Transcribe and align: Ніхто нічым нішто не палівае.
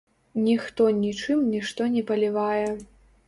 Ніхто 0.45 0.87
нічым 1.01 1.43
нішто 1.51 1.89
не 1.97 2.03
палівае. 2.13 2.65